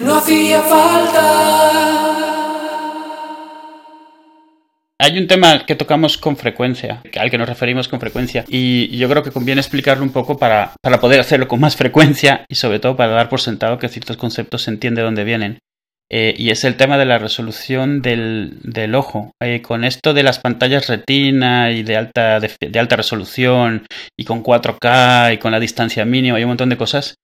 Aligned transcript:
No 0.00 0.16
hacía 0.16 0.62
falta. 0.62 2.32
Hay 4.98 5.18
un 5.18 5.26
tema 5.26 5.66
que 5.66 5.74
tocamos 5.74 6.16
con 6.16 6.38
frecuencia, 6.38 7.02
al 7.18 7.30
que 7.30 7.36
nos 7.36 7.48
referimos 7.48 7.88
con 7.88 8.00
frecuencia, 8.00 8.44
y 8.48 8.96
yo 8.96 9.08
creo 9.10 9.22
que 9.22 9.32
conviene 9.32 9.60
explicarlo 9.60 10.02
un 10.02 10.12
poco 10.12 10.38
para, 10.38 10.72
para 10.80 10.98
poder 10.98 11.20
hacerlo 11.20 11.46
con 11.46 11.60
más 11.60 11.76
frecuencia 11.76 12.46
y 12.48 12.54
sobre 12.54 12.78
todo 12.78 12.96
para 12.96 13.12
dar 13.12 13.28
por 13.28 13.40
sentado 13.40 13.78
que 13.78 13.88
ciertos 13.88 14.16
conceptos 14.16 14.62
se 14.62 14.70
entiende 14.70 15.02
de 15.02 15.04
dónde 15.04 15.24
vienen. 15.24 15.58
Eh, 16.08 16.34
y 16.38 16.50
es 16.50 16.64
el 16.64 16.76
tema 16.76 16.98
de 16.98 17.06
la 17.06 17.18
resolución 17.18 18.00
del, 18.00 18.58
del 18.62 18.94
ojo. 18.94 19.32
Eh, 19.42 19.60
con 19.60 19.84
esto 19.84 20.14
de 20.14 20.22
las 20.22 20.38
pantallas 20.38 20.86
retina 20.86 21.70
y 21.72 21.82
de 21.82 21.96
alta, 21.96 22.38
de, 22.38 22.50
de 22.60 22.78
alta 22.78 22.96
resolución 22.96 23.86
y 24.18 24.24
con 24.24 24.42
4K 24.42 25.34
y 25.34 25.38
con 25.38 25.52
la 25.52 25.60
distancia 25.60 26.04
mínima 26.04 26.38
y 26.38 26.44
un 26.44 26.50
montón 26.50 26.68
de 26.68 26.76
cosas, 26.76 27.16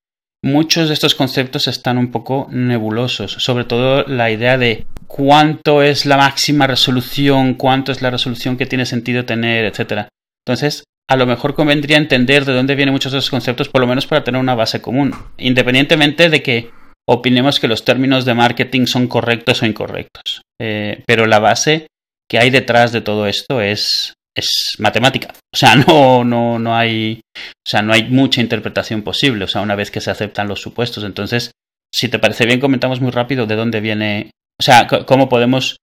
muchos 0.43 0.89
de 0.89 0.95
estos 0.95 1.14
conceptos 1.14 1.68
están 1.68 1.98
un 1.98 2.11
poco 2.11 2.48
nebulosos, 2.50 3.32
sobre 3.32 3.64
todo 3.64 4.04
la 4.04 4.30
idea 4.30 4.59
de 4.59 4.86
cuánto 5.07 5.82
es 5.82 6.07
la 6.07 6.17
máxima 6.17 6.67
resolución, 6.67 7.54
cuánto 7.54 7.93
es 7.93 8.03
la 8.03 8.11
resolución 8.11 8.57
que 8.57 8.66
tiene 8.66 8.86
sentido 8.86 9.25
tener, 9.25 9.64
etc. 9.64 10.08
Entonces, 10.46 10.85
a 11.11 11.16
lo 11.16 11.27
mejor 11.27 11.54
convendría 11.54 11.96
entender 11.96 12.44
de 12.44 12.53
dónde 12.53 12.75
vienen 12.75 12.93
muchos 12.93 13.13
de 13.13 13.18
esos 13.18 13.30
conceptos, 13.30 13.68
por 13.68 13.80
lo 13.80 13.86
menos 13.86 14.07
para 14.07 14.25
tener 14.25 14.40
una 14.40 14.54
base 14.54 14.80
común, 14.80 15.14
independientemente 15.39 16.29
de 16.29 16.43
que 16.43 16.71
opinemos 17.08 17.58
que 17.58 17.68
los 17.68 17.85
términos 17.85 18.25
de 18.27 18.35
marketing 18.35 18.86
son 18.86 19.08
correctos 19.08 19.63
o 19.63 19.66
incorrectos. 19.66 20.43
Eh, 20.61 21.02
pero 21.07 21.27
la 21.27 21.39
base 21.39 21.86
que 22.29 22.39
hay 22.39 22.50
detrás 22.50 22.93
de 22.93 23.00
todo 23.00 23.27
esto 23.27 23.63
es 23.63 24.13
es 24.35 24.77
matemática. 24.79 25.29
O 25.53 25.57
sea, 25.57 25.77
no, 25.87 26.25
no, 26.25 26.59
no 26.59 26.77
hay. 26.77 27.21
O 27.36 27.69
sea, 27.69 27.82
no 27.82 27.93
hay 27.93 28.09
mucha 28.09 28.41
interpretación 28.41 29.03
posible. 29.03 29.45
O 29.45 29.49
sea, 29.49 29.63
una 29.63 29.75
vez 29.75 29.91
que 29.91 30.00
se 30.00 30.11
aceptan 30.11 30.49
los 30.49 30.61
supuestos. 30.61 31.05
Entonces, 31.05 31.53
si 31.93 32.09
te 32.09 32.19
parece 32.19 32.47
bien, 32.47 32.61
comentamos 32.61 33.00
muy 33.00 33.11
rápido 33.11 33.47
de 33.47 33.56
dónde 33.56 33.81
viene. 33.81 34.31
O 34.61 34.62
sea, 34.62 34.86
cómo 35.06 35.28
podemos 35.28 35.77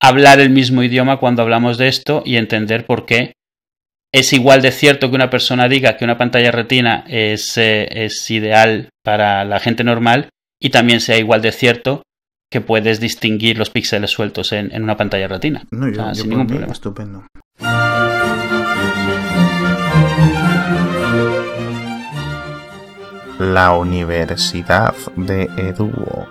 hablar 0.00 0.40
el 0.40 0.50
mismo 0.50 0.82
idioma 0.82 1.18
cuando 1.18 1.42
hablamos 1.42 1.78
de 1.78 1.88
esto 1.88 2.22
y 2.24 2.36
entender 2.36 2.84
por 2.84 3.06
qué 3.06 3.32
es 4.12 4.32
igual 4.32 4.62
de 4.62 4.72
cierto 4.72 5.10
que 5.10 5.16
una 5.16 5.30
persona 5.30 5.68
diga 5.68 5.96
que 5.96 6.04
una 6.04 6.18
pantalla 6.18 6.50
retina 6.50 7.04
es, 7.08 7.56
eh, 7.58 7.88
es 7.90 8.30
ideal 8.30 8.88
para 9.02 9.44
la 9.44 9.60
gente 9.60 9.84
normal 9.84 10.28
y 10.60 10.70
también 10.70 11.00
sea 11.00 11.18
igual 11.18 11.42
de 11.42 11.52
cierto 11.52 12.02
que 12.50 12.60
puedes 12.60 13.00
distinguir 13.00 13.58
los 13.58 13.70
píxeles 13.70 14.10
sueltos 14.10 14.52
en, 14.52 14.72
en 14.72 14.84
una 14.84 14.96
pantalla 14.96 15.28
retina. 15.28 15.64
No, 15.70 15.86
yo, 15.88 15.92
O 15.92 15.94
sea, 15.96 16.12
yo 16.12 16.22
sin 16.22 16.30
ningún 16.30 16.46
problema. 16.46 16.72
Estupendo. 16.72 17.26
La 23.38 23.72
Universidad 23.72 24.94
de 25.16 25.50
Eduo. 25.56 26.26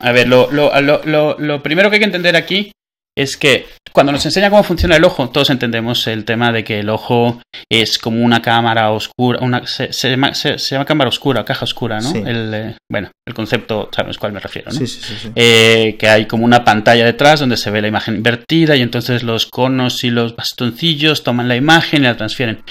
A 0.00 0.12
ver, 0.12 0.28
lo, 0.28 0.50
lo, 0.50 0.70
lo, 0.80 1.36
lo, 1.38 1.62
primero 1.62 1.90
que 1.90 1.96
hay 1.96 2.00
que 2.00 2.06
entender 2.06 2.36
aquí 2.36 2.72
es 3.16 3.36
que 3.36 3.66
cuando 3.98 4.12
nos 4.12 4.24
enseña 4.24 4.48
cómo 4.48 4.62
funciona 4.62 4.94
el 4.94 5.02
ojo, 5.02 5.28
todos 5.30 5.50
entendemos 5.50 6.06
el 6.06 6.24
tema 6.24 6.52
de 6.52 6.62
que 6.62 6.78
el 6.78 6.88
ojo 6.88 7.42
es 7.68 7.98
como 7.98 8.24
una 8.24 8.40
cámara 8.40 8.92
oscura, 8.92 9.40
una, 9.42 9.66
se, 9.66 9.92
se 9.92 10.10
llama, 10.10 10.34
se, 10.34 10.56
se 10.60 10.76
llama 10.76 10.84
cámara 10.84 11.08
oscura, 11.08 11.44
caja 11.44 11.64
oscura, 11.64 11.98
¿no? 12.00 12.12
Sí. 12.12 12.22
El, 12.24 12.54
eh, 12.54 12.76
bueno, 12.88 13.10
el 13.26 13.34
concepto, 13.34 13.90
sabes 13.90 14.16
cuál 14.16 14.30
me 14.30 14.38
refiero, 14.38 14.70
¿no? 14.70 14.78
Sí, 14.78 14.86
sí. 14.86 15.32
Eh, 15.34 15.96
que 15.98 16.08
hay 16.08 16.26
como 16.26 16.44
una 16.44 16.62
pantalla 16.62 17.04
detrás 17.04 17.40
donde 17.40 17.56
se 17.56 17.72
ve 17.72 17.82
la 17.82 17.88
imagen 17.88 18.14
invertida 18.14 18.76
y 18.76 18.82
entonces 18.82 19.24
los 19.24 19.46
conos 19.46 20.04
y 20.04 20.10
los 20.10 20.36
bastoncillos 20.36 21.24
toman 21.24 21.48
la 21.48 21.56
imagen 21.56 22.02
y 22.02 22.06
la 22.06 22.16
transfieren. 22.16 22.62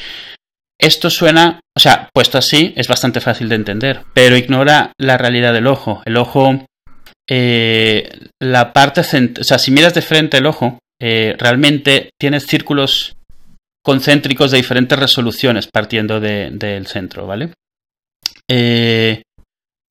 Esto 0.80 1.10
suena, 1.10 1.60
o 1.76 1.82
sea, 1.82 2.08
puesto 2.14 2.38
así 2.38 2.74
es 2.78 2.88
bastante 2.88 3.20
fácil 3.20 3.50
de 3.50 3.56
entender, 3.56 4.04
pero 4.14 4.38
ignora 4.38 4.94
la 4.98 5.18
realidad 5.18 5.52
del 5.52 5.68
ojo. 5.68 6.02
El 6.06 6.16
ojo, 6.16 6.66
eh, 7.30 8.10
la 8.42 8.72
parte, 8.72 9.02
o 9.02 9.44
sea, 9.44 9.60
si 9.60 9.72
miras 9.72 9.94
de 9.94 10.02
frente 10.02 10.38
el 10.38 10.46
ojo, 10.46 10.80
eh, 11.02 11.36
realmente 11.38 12.10
tienes 12.20 12.46
círculos 12.46 13.16
concéntricos 13.86 14.52
de 14.52 14.58
diferentes 14.58 14.98
resoluciones 15.00 15.68
partiendo 15.68 16.20
de- 16.20 16.50
del 16.52 16.88
centro, 16.88 17.26
¿vale? 17.26 17.52
Eh, 18.50 19.22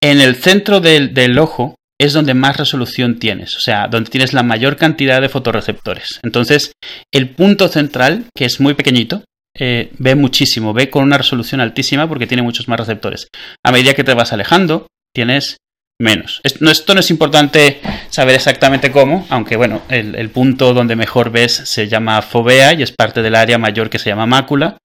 en 0.02 0.20
el 0.20 0.36
centro 0.36 0.80
del, 0.80 1.14
del 1.14 1.38
ojo 1.38 1.76
es 1.98 2.12
donde 2.12 2.34
más 2.34 2.56
resolución 2.58 3.18
tienes, 3.18 3.56
o 3.56 3.60
sea, 3.60 3.88
donde 3.88 4.10
tienes 4.10 4.34
la 4.34 4.42
mayor 4.42 4.76
cantidad 4.76 5.20
de 5.20 5.30
fotorreceptores. 5.30 6.20
Entonces, 6.22 6.72
el 7.12 7.30
punto 7.30 7.68
central, 7.68 8.26
que 8.36 8.44
es 8.44 8.60
muy 8.60 8.74
pequeñito, 8.74 9.24
eh, 9.58 9.90
ve 9.98 10.14
muchísimo, 10.14 10.74
ve 10.74 10.90
con 10.90 11.04
una 11.04 11.16
resolución 11.16 11.62
altísima 11.62 12.06
porque 12.06 12.26
tiene 12.26 12.42
muchos 12.42 12.68
más 12.68 12.78
receptores. 12.78 13.28
A 13.64 13.72
medida 13.72 13.94
que 13.94 14.04
te 14.04 14.12
vas 14.12 14.34
alejando, 14.34 14.86
tienes 15.14 15.56
menos. 16.00 16.40
Es- 16.42 16.60
no- 16.60 16.70
esto 16.70 16.94
no 16.94 17.00
es 17.00 17.10
importante 17.10 17.80
saber 18.10 18.34
exactamente 18.34 18.90
cómo, 18.92 19.26
aunque 19.30 19.56
bueno, 19.56 19.82
el, 19.88 20.14
el 20.14 20.30
punto 20.30 20.74
donde 20.74 20.96
mejor 20.96 21.30
ves 21.30 21.52
se 21.52 21.88
llama 21.88 22.20
fovea 22.22 22.74
y 22.74 22.82
es 22.82 22.92
parte 22.92 23.22
del 23.22 23.34
área 23.34 23.58
mayor 23.58 23.88
que 23.90 23.98
se 23.98 24.10
llama 24.10 24.26
mácula. 24.26 24.78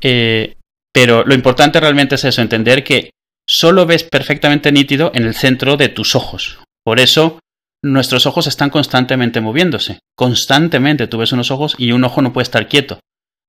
Eh, 0.00 0.56
pero 0.92 1.24
lo 1.24 1.34
importante 1.34 1.78
realmente 1.78 2.16
es 2.16 2.24
eso, 2.24 2.42
entender 2.42 2.82
que 2.82 3.10
solo 3.48 3.86
ves 3.86 4.02
perfectamente 4.04 4.72
nítido 4.72 5.12
en 5.14 5.24
el 5.24 5.34
centro 5.34 5.76
de 5.76 5.88
tus 5.88 6.14
ojos. 6.14 6.58
Por 6.84 6.98
eso 6.98 7.38
nuestros 7.82 8.26
ojos 8.26 8.46
están 8.46 8.70
constantemente 8.70 9.40
moviéndose. 9.40 10.00
Constantemente 10.16 11.06
tú 11.06 11.18
ves 11.18 11.32
unos 11.32 11.50
ojos 11.50 11.74
y 11.78 11.92
un 11.92 12.04
ojo 12.04 12.22
no 12.22 12.32
puede 12.32 12.42
estar 12.44 12.68
quieto. 12.68 13.00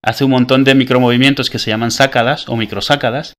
Hace 0.04 0.24
un 0.24 0.32
montón 0.32 0.64
de 0.64 0.76
micromovimientos 0.76 1.50
que 1.50 1.60
se 1.60 1.70
llaman 1.70 1.92
sácadas 1.92 2.48
o 2.48 2.56
microsácadas, 2.56 3.34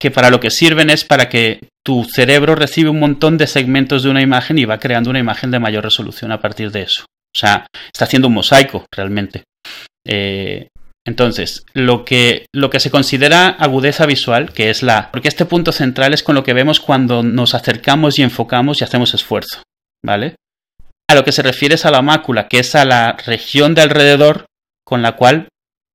que 0.00 0.10
para 0.10 0.30
lo 0.30 0.40
que 0.40 0.50
sirven 0.50 0.90
es 0.90 1.04
para 1.04 1.28
que 1.28 1.60
tu 1.84 2.04
cerebro 2.04 2.54
recibe 2.54 2.90
un 2.90 3.00
montón 3.00 3.36
de 3.38 3.46
segmentos 3.46 4.02
de 4.02 4.10
una 4.10 4.22
imagen 4.22 4.58
y 4.58 4.64
va 4.64 4.78
creando 4.78 5.10
una 5.10 5.18
imagen 5.18 5.50
de 5.50 5.58
mayor 5.58 5.84
resolución 5.84 6.32
a 6.32 6.40
partir 6.40 6.70
de 6.70 6.82
eso. 6.82 7.04
O 7.04 7.38
sea, 7.38 7.66
está 7.92 8.04
haciendo 8.04 8.28
un 8.28 8.34
mosaico 8.34 8.86
realmente. 8.92 9.44
Eh, 10.06 10.68
entonces, 11.06 11.64
lo 11.72 12.04
que, 12.04 12.46
lo 12.54 12.68
que 12.68 12.80
se 12.80 12.90
considera 12.90 13.48
agudeza 13.48 14.04
visual, 14.06 14.52
que 14.52 14.70
es 14.70 14.82
la... 14.82 15.10
Porque 15.10 15.28
este 15.28 15.46
punto 15.46 15.72
central 15.72 16.12
es 16.12 16.22
con 16.22 16.34
lo 16.34 16.44
que 16.44 16.52
vemos 16.52 16.80
cuando 16.80 17.22
nos 17.22 17.54
acercamos 17.54 18.18
y 18.18 18.22
enfocamos 18.22 18.80
y 18.80 18.84
hacemos 18.84 19.14
esfuerzo, 19.14 19.62
¿vale? 20.04 20.34
A 21.10 21.14
lo 21.14 21.24
que 21.24 21.32
se 21.32 21.42
refiere 21.42 21.76
es 21.76 21.86
a 21.86 21.90
la 21.90 22.02
mácula, 22.02 22.46
que 22.48 22.58
es 22.58 22.74
a 22.74 22.84
la 22.84 23.16
región 23.24 23.74
de 23.74 23.82
alrededor 23.82 24.44
con 24.84 25.00
la 25.00 25.12
cual 25.12 25.48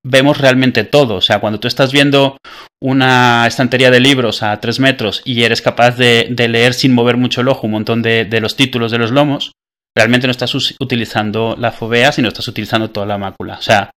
vemos 0.04 0.38
realmente 0.38 0.84
todo. 0.84 1.16
O 1.16 1.22
sea, 1.22 1.40
cuando 1.40 1.60
tú 1.60 1.68
estás 1.68 1.92
viendo 1.92 2.38
una 2.82 3.48
estantería 3.48 3.92
de 3.92 4.00
libros 4.00 4.44
a 4.44 4.60
3 4.60 4.80
metros 4.80 5.22
y 5.26 5.44
eres 5.44 5.62
capaz 5.62 5.92
de, 5.98 6.34
leer 6.50 6.74
sin 6.74 6.94
mover 6.94 7.18
mucho 7.18 7.42
el 7.42 7.48
ojo 7.48 7.68
un 7.68 7.74
montón 7.74 8.02
de, 8.02 8.26
de 8.26 8.42
los 8.42 8.56
títulos 8.56 8.92
de 8.92 8.98
los 8.98 9.12
lomos, 9.12 9.54
realmente 9.96 10.28
no 10.28 10.32
estás 10.32 10.54
utilizando 10.80 11.56
la 11.58 11.72
fovea, 11.72 12.12
sino 12.12 12.28
estás 12.28 12.48
utilizando 12.48 12.90
toda 12.90 13.06
la 13.06 13.18
mácula. 13.18 13.56
O 13.58 13.62
sea, 13.62 13.92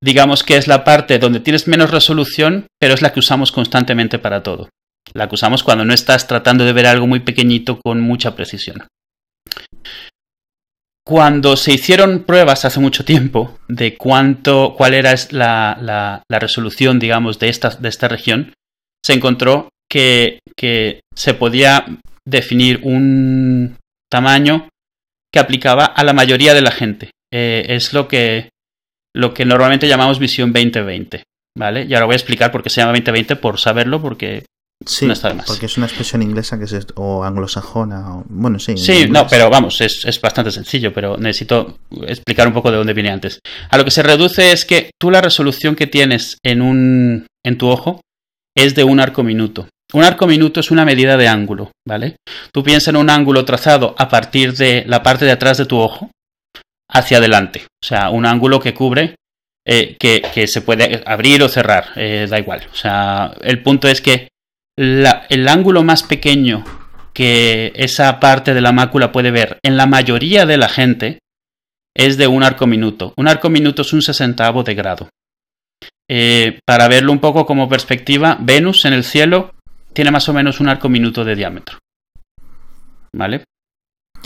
digamos 0.00 0.44
que 0.44 0.56
es 0.56 0.68
la 0.68 0.84
parte 0.84 1.18
donde 1.18 1.40
tienes 1.40 1.66
menos 1.66 1.90
resolución, 1.90 2.66
pero 2.78 2.94
es 2.94 3.02
la 3.02 3.12
que 3.12 3.20
usamos 3.20 3.52
constantemente 3.52 4.18
para 4.18 4.42
todo. 4.42 4.68
La 5.14 5.28
que 5.28 5.34
usamos 5.34 5.62
cuando 5.62 5.84
no 5.84 5.94
estás 5.94 6.26
tratando 6.26 6.64
de 6.64 6.72
ver 6.72 6.86
algo 6.86 7.06
muy 7.06 7.20
pequeñito 7.20 7.80
con 7.80 8.00
mucha 8.00 8.36
precisión. 8.36 8.86
Cuando 11.08 11.56
se 11.56 11.72
hicieron 11.72 12.24
pruebas 12.24 12.66
hace 12.66 12.80
mucho 12.80 13.02
tiempo 13.02 13.58
de 13.66 13.96
cuánto, 13.96 14.74
cuál 14.76 14.92
era 14.92 15.14
la- 15.30 16.22
la 16.28 16.38
resolución, 16.38 16.98
digamos, 16.98 17.38
de 17.38 17.48
esta, 17.48 17.70
de 17.70 17.88
esta 17.88 18.08
región, 18.08 18.52
se 19.02 19.14
encontró 19.14 19.70
que, 19.90 20.40
que 20.54 21.00
se 21.14 21.32
podía 21.32 21.86
definir 22.26 22.80
un 22.82 23.78
tamaño 24.12 24.68
que 25.32 25.38
aplicaba 25.40 25.86
a 25.86 26.04
la 26.04 26.12
mayoría 26.12 26.52
de 26.52 26.60
la 26.60 26.72
gente. 26.72 27.10
Eh, 27.32 27.64
es 27.70 27.94
lo 27.94 28.06
que, 28.06 28.50
lo 29.16 29.32
que 29.32 29.46
normalmente 29.46 29.88
llamamos 29.88 30.18
visión 30.18 30.52
2020. 30.52 31.22
¿Vale? 31.56 31.86
Y 31.86 31.94
ahora 31.94 32.04
voy 32.04 32.12
a 32.12 32.16
explicar 32.16 32.52
por 32.52 32.62
qué 32.62 32.68
se 32.68 32.82
llama 32.82 32.92
2020 32.92 33.34
por 33.36 33.58
saberlo, 33.58 34.02
porque 34.02 34.44
Sí, 34.86 35.06
no 35.06 35.12
está 35.12 35.28
de 35.28 35.34
más. 35.34 35.46
porque 35.46 35.66
es 35.66 35.76
una 35.76 35.86
expresión 35.86 36.22
inglesa 36.22 36.58
que 36.58 36.64
es 36.64 36.86
o 36.94 37.24
anglosajona. 37.24 38.14
O, 38.16 38.24
bueno, 38.28 38.58
sí. 38.58 38.76
Sí, 38.76 39.06
no, 39.08 39.26
pero 39.26 39.50
vamos, 39.50 39.80
es, 39.80 40.04
es 40.04 40.20
bastante 40.20 40.52
sencillo, 40.52 40.92
pero 40.92 41.16
necesito 41.16 41.78
explicar 42.02 42.46
un 42.46 42.54
poco 42.54 42.70
de 42.70 42.76
dónde 42.76 42.94
viene 42.94 43.10
antes. 43.10 43.40
A 43.70 43.76
lo 43.76 43.84
que 43.84 43.90
se 43.90 44.02
reduce 44.02 44.52
es 44.52 44.64
que 44.64 44.90
tú 45.00 45.10
la 45.10 45.20
resolución 45.20 45.74
que 45.74 45.88
tienes 45.88 46.38
en 46.44 46.62
un 46.62 47.26
en 47.44 47.58
tu 47.58 47.68
ojo 47.68 48.00
es 48.56 48.74
de 48.74 48.84
un 48.84 49.00
arco 49.00 49.22
minuto. 49.22 49.68
Un 49.92 50.04
arco 50.04 50.26
minuto 50.26 50.60
es 50.60 50.70
una 50.70 50.84
medida 50.84 51.16
de 51.16 51.28
ángulo, 51.28 51.72
¿vale? 51.86 52.16
Tú 52.52 52.62
piensas 52.62 52.88
en 52.88 52.96
un 52.96 53.10
ángulo 53.10 53.44
trazado 53.44 53.94
a 53.98 54.08
partir 54.08 54.54
de 54.54 54.84
la 54.86 55.02
parte 55.02 55.24
de 55.24 55.32
atrás 55.32 55.58
de 55.58 55.66
tu 55.66 55.78
ojo 55.78 56.10
hacia 56.90 57.18
adelante. 57.18 57.66
O 57.82 57.86
sea, 57.86 58.10
un 58.10 58.26
ángulo 58.26 58.60
que 58.60 58.74
cubre, 58.74 59.16
eh, 59.66 59.96
que, 59.98 60.22
que 60.34 60.46
se 60.46 60.60
puede 60.60 61.02
abrir 61.06 61.42
o 61.42 61.48
cerrar, 61.48 61.86
eh, 61.96 62.26
da 62.28 62.38
igual. 62.38 62.66
O 62.70 62.76
sea, 62.76 63.32
el 63.40 63.62
punto 63.62 63.88
es 63.88 64.02
que 64.02 64.28
el 64.78 65.48
ángulo 65.48 65.82
más 65.82 66.02
pequeño 66.04 66.64
que 67.12 67.72
esa 67.74 68.20
parte 68.20 68.54
de 68.54 68.60
la 68.60 68.70
mácula 68.70 69.10
puede 69.10 69.32
ver 69.32 69.58
en 69.64 69.76
la 69.76 69.86
mayoría 69.86 70.46
de 70.46 70.56
la 70.56 70.68
gente 70.68 71.18
es 71.96 72.16
de 72.16 72.28
un 72.28 72.44
arco 72.44 72.66
minuto. 72.66 73.12
Un 73.16 73.26
arco 73.26 73.50
minuto 73.50 73.82
es 73.82 73.92
un 73.92 74.02
sesentavo 74.02 74.62
de 74.62 74.74
grado. 74.76 75.08
Eh, 76.08 76.60
para 76.64 76.86
verlo 76.86 77.10
un 77.10 77.18
poco 77.18 77.44
como 77.44 77.68
perspectiva, 77.68 78.38
Venus 78.40 78.84
en 78.84 78.92
el 78.92 79.02
cielo 79.02 79.52
tiene 79.92 80.12
más 80.12 80.28
o 80.28 80.32
menos 80.32 80.60
un 80.60 80.68
arco 80.68 80.88
minuto 80.88 81.24
de 81.24 81.34
diámetro. 81.34 81.78
¿Vale? 83.12 83.42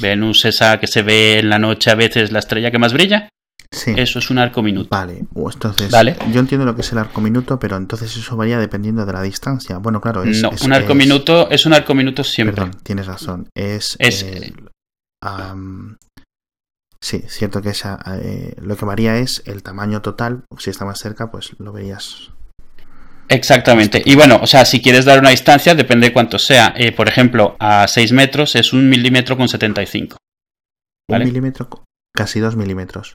Venus, 0.00 0.44
esa 0.44 0.78
que 0.78 0.86
se 0.86 1.02
ve 1.02 1.38
en 1.38 1.48
la 1.48 1.58
noche 1.58 1.90
a 1.90 1.94
veces 1.94 2.30
la 2.30 2.40
estrella 2.40 2.70
que 2.70 2.78
más 2.78 2.92
brilla, 2.92 3.28
Sí. 3.72 3.94
eso 3.96 4.18
es 4.18 4.28
un 4.30 4.38
arco 4.38 4.62
minuto. 4.62 4.88
Vale, 4.90 5.24
entonces 5.34 5.90
Vale. 5.90 6.16
yo 6.30 6.40
entiendo 6.40 6.66
lo 6.66 6.74
que 6.74 6.82
es 6.82 6.92
el 6.92 6.98
arco 6.98 7.20
minuto, 7.22 7.58
pero 7.58 7.76
entonces 7.78 8.14
eso 8.16 8.36
varía 8.36 8.58
dependiendo 8.58 9.06
de 9.06 9.12
la 9.14 9.22
distancia. 9.22 9.78
Bueno, 9.78 10.00
claro, 10.00 10.22
es, 10.24 10.42
no, 10.42 10.50
es- 10.52 10.60
un 10.62 10.72
arco 10.74 10.90
es- 10.92 10.96
minuto 10.98 11.50
es 11.50 11.64
un 11.66 11.72
arco 11.72 11.94
minuto 11.94 12.22
siempre. 12.22 12.54
Perdón, 12.54 12.80
tienes 12.82 13.06
razón. 13.06 13.48
Es, 13.56 13.96
Es- 13.98 14.22
eh, 14.24 14.52
sí, 17.00 17.22
cierto 17.28 17.62
que 17.62 17.70
esa, 17.70 17.98
eh, 18.20 18.54
lo 18.60 18.76
que 18.76 18.84
varía 18.84 19.16
es 19.16 19.42
el 19.46 19.62
tamaño 19.62 20.02
total. 20.02 20.44
Si 20.58 20.70
está 20.70 20.84
más 20.84 20.98
cerca, 20.98 21.30
pues 21.30 21.52
lo 21.58 21.72
verías. 21.72 22.30
Exactamente. 23.28 24.02
Y 24.04 24.14
bueno, 24.14 24.38
o 24.42 24.46
sea, 24.46 24.64
si 24.66 24.82
quieres 24.82 25.04
dar 25.06 25.18
una 25.18 25.30
distancia, 25.30 25.74
depende 25.74 26.08
de 26.08 26.12
cuánto 26.12 26.38
sea. 26.38 26.74
Eh, 26.76 26.92
por 26.92 27.08
ejemplo, 27.08 27.56
a 27.58 27.88
6 27.88 28.12
metros 28.12 28.54
es 28.56 28.72
un 28.74 28.88
milímetro 28.90 29.36
con 29.36 29.48
75. 29.48 30.18
Vale. 31.10 31.24
Un 31.24 31.30
milímetro, 31.30 31.68
casi 32.14 32.40
dos 32.40 32.56
milímetros. 32.56 33.14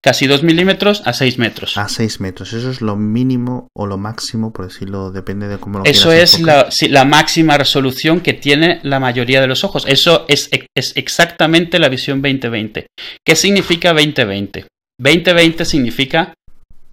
Casi 0.00 0.28
2 0.28 0.44
milímetros 0.44 1.02
a 1.04 1.12
6 1.12 1.38
metros. 1.38 1.76
A 1.76 1.88
seis 1.88 2.20
metros. 2.20 2.52
Eso 2.52 2.70
es 2.70 2.80
lo 2.80 2.94
mínimo 2.94 3.68
o 3.74 3.86
lo 3.86 3.98
máximo, 3.98 4.52
por 4.52 4.68
decirlo, 4.68 5.10
depende 5.10 5.48
de 5.48 5.58
cómo 5.58 5.80
lo 5.80 5.84
Eso 5.84 6.10
quieras 6.10 6.34
es 6.34 6.40
la, 6.40 6.70
sí, 6.70 6.88
la 6.88 7.04
máxima 7.04 7.58
resolución 7.58 8.20
que 8.20 8.32
tiene 8.32 8.78
la 8.84 9.00
mayoría 9.00 9.40
de 9.40 9.48
los 9.48 9.64
ojos. 9.64 9.84
Eso 9.88 10.24
es, 10.28 10.50
es 10.74 10.92
exactamente 10.96 11.80
la 11.80 11.88
visión 11.88 12.22
2020. 12.22 12.86
¿Qué 13.26 13.34
significa 13.34 13.92
2020? 13.92 14.66
2020 15.00 15.64
significa 15.64 16.32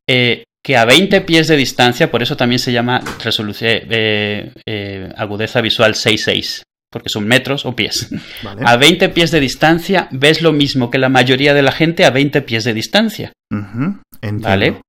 eh, 0.10 0.44
que 0.64 0.78
a 0.78 0.86
20 0.86 1.22
pies 1.22 1.48
de 1.48 1.58
distancia, 1.58 2.10
por 2.10 2.24
eso 2.24 2.36
también 2.36 2.58
se 2.58 2.72
llama 2.72 3.00
resolución, 3.24 3.84
eh, 3.90 4.52
eh, 4.66 5.14
agudeza 5.16 5.62
visual 5.62 5.94
6.6, 5.94 6.64
porque 6.96 7.10
son 7.10 7.28
metros 7.28 7.66
o 7.66 7.76
pies. 7.76 8.08
Vale. 8.42 8.62
A 8.64 8.78
20 8.78 9.10
pies 9.10 9.30
de 9.30 9.42
distancia 9.42 10.08
ves 10.12 10.42
lo 10.42 10.54
mismo 10.54 10.90
que 10.90 10.98
la 10.98 11.10
mayoría 11.10 11.54
de 11.54 11.62
la 11.62 11.74
gente 11.74 12.06
a 12.06 12.10
20 12.10 12.42
pies 12.44 12.64
de 12.64 12.74
distancia. 12.74 13.34
¿Vale? 14.22 14.80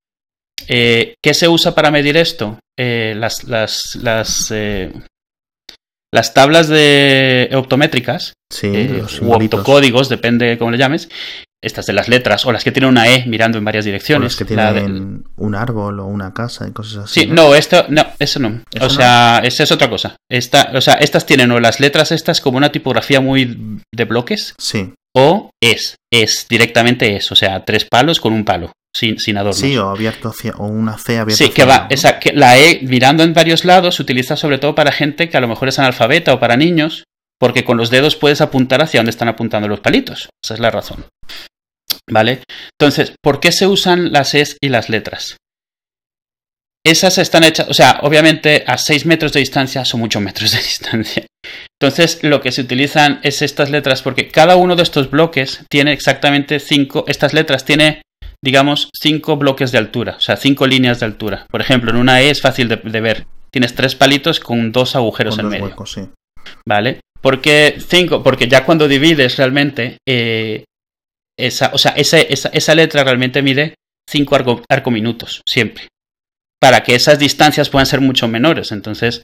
Eh, 0.68 1.14
¿Qué 1.20 1.34
se 1.34 1.48
usa 1.48 1.74
para 1.74 1.90
medir 1.90 2.16
esto? 2.16 2.60
Eh, 2.78 3.14
las, 3.16 3.42
las, 3.42 3.96
las, 3.96 4.52
eh, 4.54 4.92
las 6.14 6.32
tablas 6.32 6.68
de 6.68 7.50
optométricas 7.54 8.34
Sí, 8.48 8.86
los 8.86 9.20
u 9.20 9.32
optocódigos, 9.32 10.08
depende 10.08 10.46
de 10.46 10.58
cómo 10.58 10.70
le 10.70 10.78
llames, 10.78 11.08
estas 11.66 11.84
de 11.86 11.92
las 11.92 12.08
letras 12.08 12.46
o 12.46 12.52
las 12.52 12.64
que 12.64 12.72
tienen 12.72 12.90
una 12.90 13.08
E 13.08 13.26
mirando 13.26 13.58
en 13.58 13.64
varias 13.64 13.84
O 13.84 13.86
direcciones. 13.86 14.38
los 14.38 14.48
que 14.48 14.54
la 14.54 14.72
de- 14.72 14.80
tienen 14.80 15.24
un 15.36 15.54
árbol 15.54 16.00
o 16.00 16.06
una 16.06 16.32
casa 16.32 16.66
y 16.68 16.72
cosas 16.72 17.04
así. 17.04 17.20
Sí, 17.20 17.26
no, 17.26 17.54
esto, 17.54 17.84
no, 17.88 18.06
eso 18.18 18.38
no. 18.40 18.62
¿Eso 18.72 18.86
o 18.86 18.90
sea, 18.90 19.40
esa 19.44 19.62
es 19.64 19.72
otra 19.72 19.90
cosa. 19.90 20.16
Esta, 20.30 20.70
o 20.74 20.80
sea, 20.80 20.94
estas 20.94 21.26
tienen 21.26 21.50
o 21.50 21.60
las 21.60 21.80
letras 21.80 22.12
estas 22.12 22.40
como 22.40 22.56
una 22.56 22.72
tipografía 22.72 23.20
muy 23.20 23.80
de 23.94 24.04
bloques 24.04 24.54
Sí, 24.58 24.92
o 25.14 25.50
es, 25.62 25.96
es, 26.12 26.46
directamente 26.48 27.16
es, 27.16 27.30
o 27.32 27.34
sea, 27.34 27.64
tres 27.64 27.84
palos 27.90 28.20
con 28.20 28.32
un 28.32 28.44
palo, 28.44 28.72
sin, 28.94 29.18
sin 29.18 29.36
adornos. 29.38 29.58
sí, 29.58 29.76
o 29.76 29.88
abierto 29.88 30.28
hacia, 30.28 30.52
o 30.52 30.66
una 30.66 30.98
C 30.98 31.18
abierta 31.18 31.42
Sí, 31.44 31.50
que 31.50 31.64
va, 31.64 31.80
¿no? 31.80 31.86
esa, 31.90 32.18
que 32.20 32.32
la 32.32 32.58
E 32.58 32.80
mirando 32.82 33.22
en 33.22 33.32
varios 33.34 33.64
lados 33.64 33.94
se 33.96 34.02
utiliza 34.02 34.36
sobre 34.36 34.58
todo 34.58 34.74
para 34.74 34.92
gente 34.92 35.28
que 35.28 35.36
a 35.36 35.40
lo 35.40 35.48
mejor 35.48 35.68
es 35.68 35.78
analfabeta 35.78 36.32
o 36.34 36.38
para 36.40 36.56
niños, 36.56 37.04
porque 37.38 37.64
con 37.64 37.76
los 37.76 37.90
dedos 37.90 38.16
puedes 38.16 38.40
apuntar 38.40 38.82
hacia 38.82 39.00
donde 39.00 39.10
están 39.10 39.28
apuntando 39.28 39.68
los 39.68 39.80
palitos. 39.80 40.28
Esa 40.44 40.54
es 40.54 40.60
la 40.60 40.70
razón. 40.70 41.04
¿Vale? 42.10 42.42
Entonces, 42.78 43.12
¿por 43.22 43.40
qué 43.40 43.52
se 43.52 43.66
usan 43.66 44.12
las 44.12 44.34
Es 44.34 44.56
y 44.60 44.68
las 44.68 44.88
letras? 44.88 45.36
Esas 46.84 47.18
están 47.18 47.42
hechas, 47.42 47.68
o 47.68 47.74
sea, 47.74 47.98
obviamente 48.02 48.62
a 48.64 48.78
6 48.78 49.06
metros 49.06 49.32
de 49.32 49.40
distancia 49.40 49.84
son 49.84 50.00
muchos 50.00 50.22
metros 50.22 50.52
de 50.52 50.58
distancia. 50.62 51.26
Entonces, 51.80 52.20
lo 52.22 52.40
que 52.40 52.52
se 52.52 52.60
utilizan 52.60 53.18
es 53.24 53.42
estas 53.42 53.70
letras 53.70 54.02
porque 54.02 54.28
cada 54.28 54.54
uno 54.56 54.76
de 54.76 54.84
estos 54.84 55.10
bloques 55.10 55.64
tiene 55.68 55.92
exactamente 55.92 56.60
5, 56.60 57.04
estas 57.08 57.34
letras 57.34 57.64
tiene, 57.64 58.02
digamos, 58.42 58.90
5 59.00 59.36
bloques 59.36 59.72
de 59.72 59.78
altura, 59.78 60.14
o 60.16 60.20
sea, 60.20 60.36
5 60.36 60.66
líneas 60.68 61.00
de 61.00 61.06
altura. 61.06 61.46
Por 61.50 61.60
ejemplo, 61.60 61.90
en 61.90 61.96
una 61.96 62.22
E 62.22 62.30
es 62.30 62.40
fácil 62.40 62.68
de, 62.68 62.76
de 62.76 63.00
ver. 63.00 63.26
Tienes 63.50 63.74
tres 63.74 63.94
palitos 63.94 64.38
con 64.38 64.70
dos 64.70 64.94
agujeros 64.96 65.36
Con 65.36 65.46
en 65.46 65.50
dos 65.50 65.52
medio. 65.52 65.64
huecos, 65.66 65.92
sí. 65.92 66.02
¿Vale? 66.68 67.00
¿Por 67.20 67.40
qué 67.40 67.78
5? 67.84 68.22
Porque 68.22 68.46
ya 68.48 68.64
cuando 68.64 68.86
divides 68.86 69.36
realmente, 69.38 69.98
eh, 70.06 70.64
esa, 71.38 71.70
o 71.72 71.78
sea, 71.78 71.92
esa, 71.92 72.18
esa, 72.18 72.48
esa 72.50 72.74
letra 72.74 73.04
realmente 73.04 73.42
mide 73.42 73.74
5 74.10 74.34
arco, 74.36 74.62
arcominutos, 74.70 75.42
siempre. 75.46 75.88
Para 76.60 76.82
que 76.82 76.94
esas 76.94 77.18
distancias 77.18 77.68
puedan 77.68 77.86
ser 77.86 78.00
mucho 78.00 78.28
menores. 78.28 78.72
Entonces, 78.72 79.22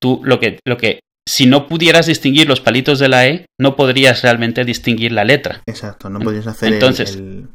tú 0.00 0.20
lo 0.24 0.38
que, 0.38 0.58
lo 0.66 0.76
que, 0.76 1.00
si 1.28 1.46
no 1.46 1.66
pudieras 1.66 2.06
distinguir 2.06 2.48
los 2.48 2.60
palitos 2.60 2.98
de 2.98 3.08
la 3.08 3.26
E, 3.26 3.46
no 3.60 3.76
podrías 3.76 4.22
realmente 4.22 4.64
distinguir 4.64 5.12
la 5.12 5.24
letra. 5.24 5.62
Exacto, 5.66 6.08
no 6.08 6.20
podías 6.20 6.46
hacer 6.46 6.68
el- 6.68 6.74
Entonces- 6.74 7.16
el, 7.16 7.48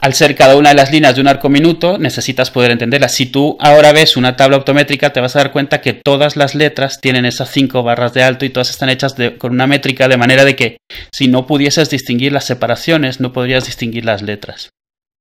Al 0.00 0.14
ser 0.14 0.34
cada 0.34 0.56
una 0.56 0.70
de 0.70 0.74
las 0.74 0.90
líneas 0.90 1.14
de 1.14 1.20
un 1.20 1.28
arco 1.28 1.48
minuto, 1.48 1.98
necesitas 1.98 2.50
poder 2.50 2.70
entenderlas. 2.70 3.12
Si 3.14 3.26
tú 3.26 3.56
ahora 3.60 3.92
ves 3.92 4.16
una 4.16 4.36
tabla 4.36 4.56
optométrica, 4.56 5.12
te 5.12 5.20
vas 5.20 5.36
a 5.36 5.40
dar 5.40 5.52
cuenta 5.52 5.80
que 5.80 5.92
todas 5.92 6.36
las 6.36 6.54
letras 6.54 7.00
tienen 7.00 7.24
esas 7.24 7.50
cinco 7.50 7.82
barras 7.82 8.14
de 8.14 8.22
alto 8.22 8.44
y 8.44 8.50
todas 8.50 8.70
están 8.70 8.88
hechas 8.88 9.16
de- 9.16 9.36
con 9.36 9.52
una 9.52 9.66
métrica 9.66 10.08
de 10.08 10.16
manera 10.16 10.44
de 10.44 10.56
que 10.56 10.78
si 11.12 11.28
no 11.28 11.46
pudieses 11.46 11.90
distinguir 11.90 12.32
las 12.32 12.44
separaciones, 12.44 13.20
no 13.20 13.32
podrías 13.32 13.66
distinguir 13.66 14.04
las 14.04 14.22
letras. 14.22 14.70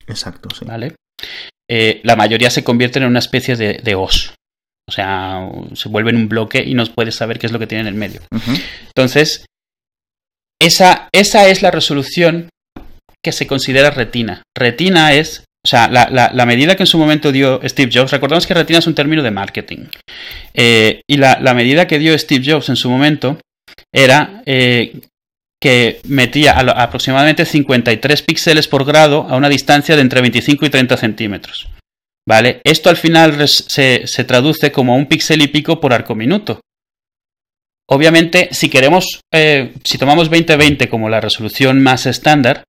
Exacto, 0.08 0.50
sí. 0.58 0.66
¿Vale? 0.66 0.94
Eh, 1.70 2.02
la 2.04 2.16
mayoría 2.16 2.50
se 2.50 2.64
convierten 2.64 3.04
en 3.04 3.10
una 3.10 3.20
especie 3.20 3.56
de, 3.56 3.80
de 3.84 3.96
os. 3.96 4.34
O 4.88 4.92
sea, 4.92 5.50
se 5.74 5.90
vuelven 5.90 6.16
un 6.16 6.30
bloque 6.30 6.64
y 6.64 6.76
no 6.76 6.86
puedes 6.86 7.16
saber 7.16 7.40
qué 7.40 7.48
es 7.48 7.52
lo 7.52 7.58
que 7.60 7.66
tiene 7.68 7.82
en 7.82 7.88
el 7.88 7.96
medio. 7.96 8.22
Entonces, 8.88 9.46
esa, 10.62 11.10
esa 11.12 11.48
es 11.48 11.62
la 11.64 11.72
resolución 11.72 12.50
que 13.26 13.32
se 13.32 13.48
considera 13.48 13.90
retina. 13.90 14.44
Retina 14.56 15.14
es, 15.14 15.46
o 15.66 15.68
sea, 15.68 15.90
la, 15.90 16.46
medida 16.46 16.76
que 16.76 16.84
en 16.84 16.88
su 16.88 17.00
momento 17.00 17.32
dio 17.32 17.60
Steve 17.64 17.90
Jobs, 17.92 18.12
recordamos 18.12 18.46
que 18.46 18.54
retina 18.54 18.78
es 18.78 18.86
un 18.86 18.94
término 18.94 19.24
de 19.24 19.32
marketing, 19.32 19.88
Eh, 20.54 21.02
y 21.10 21.18
la, 21.18 21.54
medida 21.56 21.88
que 21.88 21.98
dio 21.98 22.16
Steve 22.16 22.46
Jobs 22.46 22.70
en 22.70 22.76
su 22.76 22.88
momento 22.88 23.40
era 23.92 24.44
eh, 24.46 25.02
que 25.60 26.02
metía 26.08 26.52
aproximadamente 26.52 27.46
53 27.46 28.22
píxeles 28.22 28.68
por 28.68 28.86
grado 28.86 29.26
a 29.28 29.36
una 29.36 29.50
distancia 29.50 29.96
de 29.96 30.04
entre 30.04 30.22
25 30.22 30.68
y 30.68 30.70
30 30.70 30.98
centímetros. 30.98 31.68
¿Vale? 32.28 32.62
Esto 32.64 32.92
al 32.92 32.98
final 32.98 33.48
se 33.48 34.24
traduce 34.28 34.72
como 34.72 34.96
un 34.96 35.08
píxel 35.08 35.42
y 35.42 35.48
pico 35.48 35.80
por 35.80 35.94
arco 35.94 36.14
minuto. 36.14 36.60
Obviamente, 37.88 38.50
si 38.52 38.70
queremos, 38.70 39.22
eh, 39.32 39.74
si 39.84 39.98
tomamos 39.98 40.30
2020 40.30 40.90
como 40.90 41.10
la 41.10 41.22
resolución 41.22 41.84
más 41.84 42.08
estándar, 42.08 42.64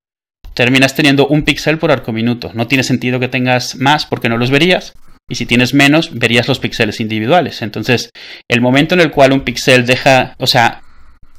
terminas 0.57 0.95
teniendo 0.95 1.27
un 1.27 1.43
píxel 1.43 1.77
por 1.77 1.91
arco 1.91 2.11
minuto. 2.11 2.49
No 2.55 2.65
tiene 2.67 2.83
sentido 2.83 3.19
que 3.19 3.27
tengas 3.27 3.75
más 3.75 4.07
porque 4.07 4.27
no 4.27 4.37
los 4.37 4.49
verías. 4.49 4.93
Y 5.29 5.35
si 5.35 5.45
tienes 5.45 5.75
menos, 5.75 6.17
verías 6.17 6.47
los 6.47 6.57
píxeles 6.57 6.99
individuales. 6.99 7.61
Entonces, 7.61 8.09
el 8.49 8.59
momento 8.61 8.95
en 8.95 9.01
el 9.01 9.11
cual 9.11 9.33
un 9.33 9.41
píxel 9.41 9.85
deja, 9.85 10.33
o 10.39 10.47
sea, 10.47 10.81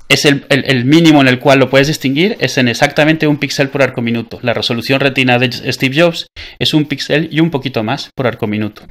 es 0.08 0.24
el, 0.24 0.46
el- 0.50 0.84
mínimo 0.84 1.20
en 1.20 1.26
el 1.28 1.40
cual 1.40 1.58
lo 1.58 1.68
puedes 1.68 1.88
distinguir, 1.88 2.36
es 2.38 2.58
en 2.58 2.68
exactamente 2.68 3.26
un 3.26 3.38
píxel 3.38 3.70
por 3.70 3.82
arco 3.82 4.02
minuto. 4.02 4.38
La 4.42 4.54
resolución 4.54 5.00
retina 5.00 5.38
de 5.38 5.50
Steve 5.72 6.00
Jobs 6.00 6.26
es 6.60 6.72
un 6.72 6.84
píxel 6.84 7.28
y 7.32 7.40
un 7.40 7.50
poquito 7.50 7.82
más 7.82 8.10
por 8.14 8.26
arco 8.28 8.46
minuto. 8.46 8.82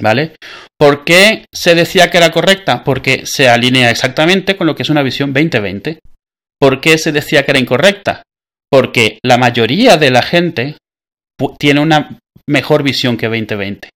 ¿Vale? 0.00 0.34
¿Por 0.78 1.04
qué 1.04 1.46
se 1.52 1.74
decía 1.74 2.10
que 2.10 2.18
era 2.18 2.30
correcta? 2.30 2.84
Porque 2.84 3.22
se 3.24 3.48
alinea 3.48 3.90
exactamente 3.90 4.56
con 4.56 4.66
lo 4.66 4.74
que 4.74 4.82
es 4.82 4.90
una 4.90 5.02
visión 5.02 5.32
2020. 5.32 6.00
¿Por 6.60 6.80
qué 6.80 6.98
se 6.98 7.12
decía 7.12 7.44
que 7.44 7.52
era 7.52 7.60
incorrecta? 7.60 8.22
Porque 8.70 9.18
la 9.24 9.38
mayoría 9.38 9.96
de 9.96 10.10
la 10.10 10.22
gente 10.22 10.76
tiene 11.58 11.80
una 11.80 12.18
mejor 12.48 12.82
visión 12.82 13.16
que 13.16 13.26
2020. 13.26 13.88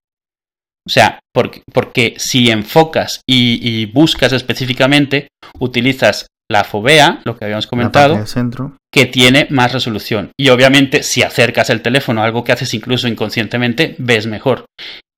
O 0.87 0.91
sea, 0.91 1.21
porque, 1.33 1.62
porque 1.73 2.14
si 2.19 2.50
enfocas 2.50 3.21
y, 3.29 3.61
y 3.62 3.87
buscas 3.87 4.33
específicamente, 4.33 5.29
utilizas 5.61 6.26
la 6.50 6.64
fobea, 6.64 7.21
lo 7.25 7.37
que 7.37 7.45
habíamos 7.45 7.67
comentado, 7.67 8.26
centro. 8.26 8.76
que 8.93 9.07
tiene 9.07 9.47
más 9.50 9.73
resolución. 9.73 10.33
Y 10.38 10.50
obviamente, 10.50 11.02
si 11.02 11.23
acercas 11.23 11.71
el 11.71 11.83
teléfono 11.83 12.23
algo 12.23 12.45
que 12.45 12.52
haces 12.52 12.75
incluso 12.75 13.09
inconscientemente, 13.09 13.95
ves 13.99 14.26
mejor. 14.26 14.67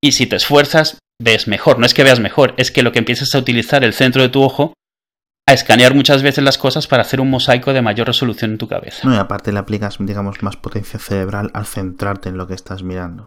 Y 0.02 0.12
si 0.12 0.26
te 0.26 0.36
esfuerzas, 0.36 0.98
ves 1.20 1.48
mejor. 1.48 1.78
No 1.78 1.86
es 1.86 1.94
que 1.94 2.04
veas 2.04 2.20
mejor, 2.20 2.54
es 2.56 2.70
que 2.70 2.82
lo 2.82 2.92
que 2.92 3.00
empiezas 3.00 3.34
a 3.34 3.38
utilizar 3.38 3.84
el 3.84 3.94
centro 3.94 4.22
de 4.22 4.28
tu 4.28 4.42
ojo 4.42 4.74
a 5.46 5.52
escanear 5.52 5.94
muchas 5.94 6.22
veces 6.22 6.42
las 6.42 6.56
cosas 6.58 6.86
para 6.86 7.02
hacer 7.02 7.20
un 7.20 7.30
mosaico 7.30 7.72
de 7.72 7.82
mayor 7.82 8.06
resolución 8.06 8.52
en 8.52 8.58
tu 8.58 8.66
cabeza. 8.68 9.06
No, 9.06 9.14
y 9.14 9.18
aparte 9.18 9.52
le 9.52 9.58
aplicas, 9.58 9.96
digamos, 10.00 10.42
más 10.42 10.56
potencia 10.56 10.98
cerebral 10.98 11.50
al 11.52 11.66
centrarte 11.66 12.30
en 12.30 12.38
lo 12.38 12.46
que 12.46 12.54
estás 12.54 12.82
mirando. 12.82 13.26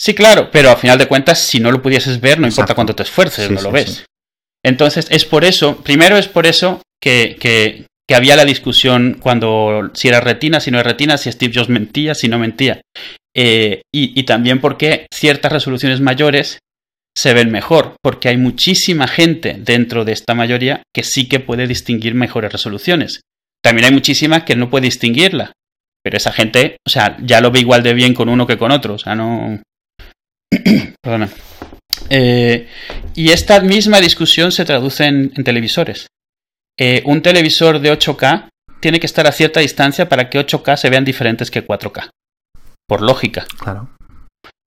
Sí, 0.00 0.14
claro, 0.14 0.50
pero 0.50 0.70
a 0.70 0.76
final 0.76 0.96
de 0.98 1.06
cuentas, 1.06 1.38
si 1.38 1.60
no 1.60 1.70
lo 1.70 1.82
pudieses 1.82 2.20
ver, 2.20 2.40
no 2.40 2.46
importa 2.46 2.74
cuánto 2.74 2.94
te 2.94 3.02
esfuerces, 3.02 3.48
Sí, 3.48 3.54
no 3.54 3.60
lo 3.60 3.70
ves. 3.72 3.90
sí. 3.90 4.04
Entonces, 4.64 5.06
es 5.10 5.24
por 5.26 5.44
eso, 5.44 5.76
primero 5.82 6.16
es 6.16 6.28
por 6.28 6.46
eso 6.46 6.80
que, 7.02 7.36
que- 7.38 7.86
que 8.08 8.14
había 8.16 8.34
la 8.36 8.44
discusión 8.44 9.18
cuando 9.20 9.90
si 9.94 10.08
era 10.08 10.20
retina, 10.20 10.58
si 10.60 10.70
no 10.72 10.80
era 10.80 10.90
retina, 10.90 11.16
si 11.16 11.30
Steve 11.30 11.52
Jobs 11.54 11.68
mentía, 11.68 12.14
si 12.16 12.28
no 12.28 12.38
mentía. 12.40 12.80
Eh, 13.36 13.82
y, 13.94 14.18
y 14.18 14.22
también 14.24 14.60
porque 14.60 15.06
ciertas 15.14 15.52
resoluciones 15.52 16.00
mayores 16.00 16.58
se 17.20 17.34
ven 17.34 17.50
mejor, 17.50 17.96
porque 18.02 18.30
hay 18.30 18.38
muchísima 18.38 19.06
gente 19.06 19.56
dentro 19.58 20.06
de 20.06 20.12
esta 20.12 20.34
mayoría 20.34 20.82
que 20.94 21.02
sí 21.02 21.28
que 21.28 21.38
puede 21.38 21.66
distinguir 21.66 22.14
mejores 22.14 22.50
resoluciones. 22.50 23.20
También 23.62 23.84
hay 23.84 23.92
muchísima 23.92 24.46
que 24.46 24.56
no 24.56 24.70
puede 24.70 24.86
distinguirla, 24.86 25.52
pero 26.02 26.16
esa 26.16 26.32
gente, 26.32 26.78
o 26.86 26.88
sea, 26.88 27.18
ya 27.20 27.42
lo 27.42 27.50
ve 27.50 27.60
igual 27.60 27.82
de 27.82 27.92
bien 27.92 28.14
con 28.14 28.30
uno 28.30 28.46
que 28.46 28.56
con 28.56 28.72
otro, 28.72 28.94
o 28.94 28.98
sea, 28.98 29.14
no... 29.14 29.60
Perdona. 31.02 31.28
Eh, 32.08 32.66
y 33.14 33.32
esta 33.32 33.60
misma 33.60 34.00
discusión 34.00 34.50
se 34.50 34.64
traduce 34.64 35.04
en, 35.04 35.30
en 35.36 35.44
televisores. 35.44 36.06
Eh, 36.78 37.02
un 37.04 37.20
televisor 37.20 37.80
de 37.80 37.92
8K 37.92 38.48
tiene 38.80 38.98
que 38.98 39.06
estar 39.06 39.26
a 39.26 39.32
cierta 39.32 39.60
distancia 39.60 40.08
para 40.08 40.30
que 40.30 40.40
8K 40.40 40.76
se 40.78 40.88
vean 40.88 41.04
diferentes 41.04 41.50
que 41.50 41.66
4K. 41.66 42.08
Por 42.88 43.02
lógica. 43.02 43.44
Claro. 43.58 43.90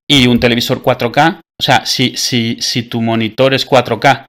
Y 0.08 0.28
un 0.28 0.40
televisor 0.40 0.84
4K, 0.84 1.42
o 1.60 1.64
sea, 1.64 1.86
si, 1.86 2.16
si, 2.18 2.58
si 2.60 2.84
tu 2.84 3.02
monitor 3.02 3.54
es 3.54 3.68
4K, 3.68 4.26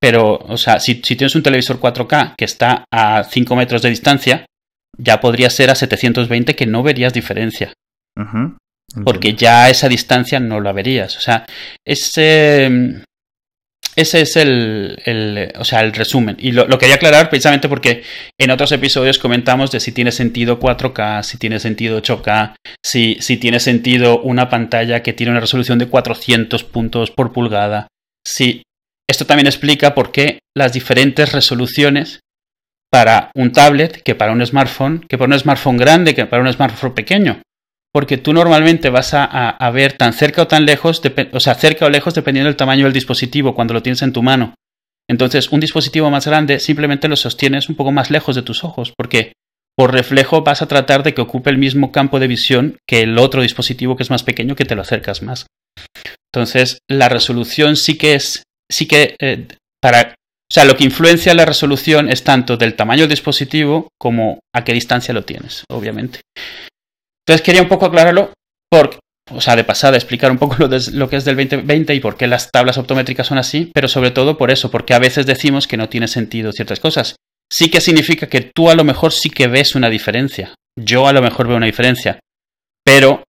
pero, 0.00 0.34
o 0.36 0.56
sea, 0.56 0.80
si, 0.80 1.00
si 1.02 1.16
tienes 1.16 1.34
un 1.34 1.42
televisor 1.42 1.80
4K 1.80 2.34
que 2.36 2.44
está 2.44 2.84
a 2.92 3.24
5 3.24 3.56
metros 3.56 3.82
de 3.82 3.90
distancia, 3.90 4.46
ya 4.98 5.20
podría 5.20 5.50
ser 5.50 5.70
a 5.70 5.74
720 5.74 6.54
que 6.54 6.66
no 6.66 6.82
verías 6.82 7.12
diferencia. 7.12 7.72
Porque 9.04 9.34
ya 9.34 9.64
a 9.64 9.70
esa 9.70 9.88
distancia 9.88 10.38
no 10.40 10.60
la 10.60 10.72
verías. 10.72 11.16
O 11.16 11.20
sea, 11.20 11.46
ese, 11.86 13.02
ese 13.96 14.22
es 14.22 14.36
el, 14.36 14.98
el, 15.04 15.52
o 15.58 15.64
sea, 15.64 15.80
el 15.80 15.92
resumen. 15.92 16.36
Y 16.38 16.52
lo, 16.52 16.66
lo 16.66 16.78
quería 16.78 16.96
aclarar 16.96 17.30
precisamente 17.30 17.68
porque 17.68 18.02
en 18.38 18.50
otros 18.50 18.72
episodios 18.72 19.18
comentamos 19.18 19.70
de 19.70 19.80
si 19.80 19.92
tiene 19.92 20.12
sentido 20.12 20.58
4K, 20.58 21.22
si 21.22 21.38
tiene 21.38 21.60
sentido 21.60 22.00
8K, 22.02 22.54
si, 22.84 23.16
si 23.20 23.36
tiene 23.36 23.60
sentido 23.60 24.20
una 24.20 24.48
pantalla 24.48 25.02
que 25.02 25.12
tiene 25.12 25.30
una 25.30 25.40
resolución 25.40 25.78
de 25.78 25.86
400 25.86 26.64
puntos 26.64 27.10
por 27.10 27.32
pulgada. 27.32 27.88
Si, 28.26 28.62
esto 29.08 29.26
también 29.26 29.46
explica 29.46 29.94
por 29.94 30.10
qué 30.10 30.38
las 30.56 30.72
diferentes 30.72 31.32
resoluciones 31.32 32.20
para 32.90 33.30
un 33.34 33.52
tablet 33.52 34.02
que 34.02 34.14
para 34.14 34.32
un 34.32 34.44
smartphone, 34.46 35.04
que 35.08 35.18
para 35.18 35.32
un 35.32 35.38
smartphone 35.38 35.76
grande, 35.76 36.14
que 36.14 36.26
para 36.26 36.42
un 36.42 36.52
smartphone 36.52 36.94
pequeño. 36.94 37.42
Porque 37.94 38.18
tú 38.18 38.32
normalmente 38.32 38.90
vas 38.90 39.12
a, 39.14 39.70
ver 39.72 39.92
tan 39.92 40.12
cerca 40.12 40.42
o 40.42 40.48
tan 40.48 40.66
lejos, 40.66 41.00
o 41.32 41.40
sea, 41.40 41.54
cerca 41.54 41.86
o 41.86 41.90
lejos 41.90 42.12
dependiendo 42.12 42.48
del 42.48 42.56
tamaño 42.56 42.84
del 42.84 42.92
dispositivo 42.92 43.54
cuando 43.54 43.72
lo 43.72 43.82
tienes 43.82 44.02
en 44.02 44.12
tu 44.12 44.20
mano. 44.20 44.54
Entonces, 45.08 45.50
un 45.50 45.60
dispositivo 45.60 46.10
más 46.10 46.26
grande 46.26 46.58
simplemente 46.58 47.06
lo 47.06 47.14
sostienes 47.14 47.68
un 47.68 47.76
poco 47.76 47.92
más 47.92 48.10
lejos 48.10 48.34
de 48.34 48.42
tus 48.42 48.64
ojos, 48.64 48.92
porque 48.96 49.34
por 49.76 49.92
reflejo 49.92 50.42
vas 50.42 50.60
a 50.60 50.66
tratar 50.66 51.04
de 51.04 51.14
que 51.14 51.20
ocupe 51.20 51.50
el 51.50 51.58
mismo 51.58 51.92
campo 51.92 52.18
de 52.18 52.26
visión 52.26 52.78
que 52.88 53.02
el 53.02 53.16
otro 53.16 53.42
dispositivo 53.42 53.96
que 53.96 54.02
es 54.02 54.10
más 54.10 54.24
pequeño 54.24 54.56
que 54.56 54.64
te 54.64 54.74
lo 54.74 54.82
acercas 54.82 55.22
más. 55.22 55.46
Entonces, 56.32 56.78
la 56.90 57.08
resolución 57.08 57.76
sí 57.76 57.96
que 57.96 58.14
es, 58.14 58.42
sí 58.68 58.86
que 58.88 59.14
eh, 59.20 59.46
para, 59.80 60.14
o 60.50 60.52
sea, 60.52 60.64
lo 60.64 60.76
que 60.76 60.84
influencia 60.84 61.34
la 61.34 61.44
resolución 61.44 62.08
es 62.08 62.24
tanto 62.24 62.56
del 62.56 62.74
tamaño 62.74 63.02
del 63.02 63.10
dispositivo 63.10 63.88
como 64.00 64.40
a 64.52 64.64
qué 64.64 64.72
distancia 64.72 65.14
lo 65.14 65.24
tienes, 65.24 65.64
obviamente. 65.70 66.20
Entonces 67.26 67.44
quería 67.44 67.62
un 67.62 67.68
poco 67.68 67.86
aclararlo, 67.86 68.32
porque, 68.70 68.98
o 69.30 69.40
sea, 69.40 69.56
de 69.56 69.64
pasada 69.64 69.96
explicar 69.96 70.30
un 70.30 70.38
poco 70.38 70.56
lo, 70.92 71.08
que 71.08 71.16
es 71.16 71.24
del 71.24 71.36
2020 71.36 71.94
y 71.94 72.00
por 72.00 72.16
qué 72.16 72.26
las 72.26 72.50
tablas 72.50 72.78
optométricas 72.78 73.26
son 73.26 73.38
así, 73.38 73.70
pero 73.74 73.88
sobre 73.88 74.10
todo 74.10 74.36
por 74.36 74.50
eso, 74.50 74.70
porque 74.70 74.94
a 74.94 74.98
veces 74.98 75.26
decimos 75.26 75.66
que 75.66 75.76
no 75.76 75.88
tiene 75.88 76.08
sentido 76.08 76.52
ciertas 76.52 76.80
cosas. 76.80 77.16
Sí 77.50 77.70
que 77.70 77.80
significa 77.80 78.26
que 78.26 78.50
tú 78.54 78.70
a 78.70 78.74
lo 78.74 78.84
mejor 78.84 79.12
sí 79.12 79.30
que 79.30 79.48
ves 79.48 79.74
una 79.74 79.90
diferencia. 79.90 80.54
Yo 80.78 81.06
a 81.06 81.12
lo 81.12 81.22
mejor 81.22 81.46
veo 81.46 81.56
una 81.56 81.66
diferencia. 81.66 82.18
Pero 82.84 83.24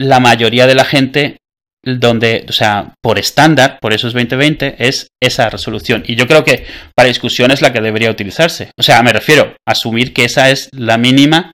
la 0.00 0.18
mayoría 0.20 0.66
de 0.66 0.74
la 0.74 0.84
gente, 0.84 1.38
donde, 1.84 2.46
o 2.48 2.52
sea, 2.52 2.94
por 3.02 3.18
estándar, 3.18 3.78
por 3.80 3.92
eso 3.92 4.08
es 4.08 4.14
2020, 4.14 4.76
es 4.78 5.08
esa 5.22 5.48
resolución. 5.50 6.02
Y 6.06 6.16
yo 6.16 6.26
creo 6.26 6.42
que 6.42 6.66
para 6.94 7.08
discusión 7.08 7.50
es 7.50 7.62
la 7.62 7.72
que 7.72 7.80
debería 7.80 8.10
utilizarse. 8.10 8.70
O 8.76 8.82
sea, 8.82 9.02
me 9.02 9.12
refiero 9.12 9.54
a 9.66 9.72
asumir 9.72 10.12
que 10.12 10.24
esa 10.24 10.50
es 10.50 10.68
la 10.72 10.98
mínima 10.98 11.52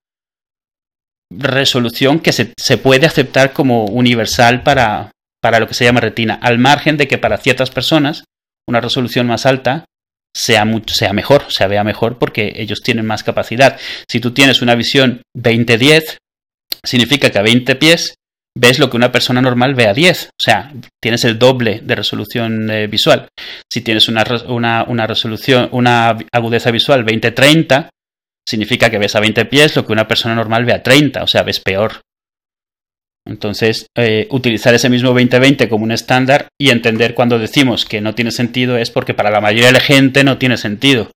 resolución 1.39 2.21
que 2.21 2.33
se, 2.33 2.53
se 2.57 2.79
puede 2.79 3.07
aceptar 3.07 3.53
como 3.53 3.85
universal 3.87 4.63
para, 4.63 5.11
para 5.41 5.61
lo 5.61 5.69
que 5.69 5.75
se 5.75 5.85
llama 5.85 6.01
retina, 6.01 6.39
al 6.41 6.59
margen 6.59 6.97
de 6.97 7.09
que 7.09 7.19
para 7.19 7.39
ciertas 7.39 7.71
personas 7.71 8.25
una 8.67 8.81
resolución 8.81 9.27
más 9.27 9.47
alta 9.47 9.85
sea, 10.35 10.65
mucho, 10.65 10.95
sea 10.95 11.13
mejor, 11.13 11.45
se 11.49 11.67
vea 11.67 11.85
mejor 11.85 12.19
porque 12.19 12.53
ellos 12.57 12.83
tienen 12.83 13.07
más 13.07 13.23
capacidad. 13.23 13.79
Si 14.09 14.21
tú 14.21 14.33
tienes 14.33 14.63
una 14.63 14.75
visión 14.75 15.23
20-10, 15.37 16.19
significa 16.83 17.31
que 17.31 17.39
a 17.39 17.43
20 17.43 17.77
pies 17.77 18.15
ves 18.57 18.79
lo 18.79 18.89
que 18.91 18.97
una 18.97 19.13
persona 19.13 19.41
normal 19.41 19.75
ve 19.75 19.87
a 19.87 19.95
10. 19.95 20.27
O 20.27 20.43
sea, 20.43 20.73
tienes 21.01 21.25
el 21.25 21.39
doble 21.39 21.81
de 21.85 21.95
resolución 21.95 22.71
eh, 22.71 22.87
visual. 22.87 23.29
Si 23.71 23.81
tienes 23.81 24.09
una, 24.09 24.25
una, 24.49 24.85
una 24.85 25.07
resolución, 25.07 25.69
una 25.73 26.17
agudeza 26.33 26.71
visual 26.71 27.05
20-30, 27.05 27.89
significa 28.47 28.91
que 28.91 28.99
ves 28.99 29.15
a 29.17 29.21
20 29.21 29.45
pies 29.47 29.75
lo 29.77 29.87
que 29.87 29.93
una 29.93 30.09
persona 30.09 30.35
normal 30.35 30.65
ve 30.65 30.73
a 30.73 30.83
30, 30.83 31.23
o 31.23 31.27
sea, 31.27 31.43
ves 31.43 31.61
peor. 31.61 32.01
Entonces, 33.27 33.87
eh, 33.97 34.27
utilizar 34.31 34.75
ese 34.75 34.91
mismo 34.91 35.15
20-20 35.15 35.69
como 35.69 35.85
un 35.85 35.93
estándar 35.93 36.49
y 36.61 36.69
entender 36.71 37.15
cuando 37.15 37.39
decimos 37.39 37.87
que 37.87 38.03
no 38.03 38.15
tiene 38.15 38.31
sentido 38.31 38.77
es 38.77 38.91
porque 38.91 39.15
para 39.15 39.31
la 39.31 39.41
mayoría 39.41 39.69
de 39.69 39.73
la 39.75 39.81
gente 39.81 40.25
no 40.25 40.37
tiene 40.39 40.59
sentido. 40.59 41.11